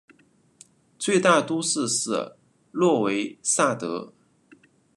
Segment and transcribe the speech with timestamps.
[0.97, 2.35] 最大都市是
[2.71, 4.11] 诺维萨德。